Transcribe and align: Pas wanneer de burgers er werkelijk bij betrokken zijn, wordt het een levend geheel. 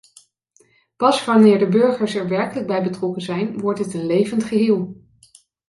Pas 0.95 1.25
wanneer 1.25 1.59
de 1.59 1.67
burgers 1.69 2.15
er 2.15 2.27
werkelijk 2.27 2.67
bij 2.67 2.83
betrokken 2.83 3.21
zijn, 3.21 3.59
wordt 3.59 3.79
het 3.79 3.93
een 3.93 4.05
levend 4.05 4.43
geheel. 4.43 4.97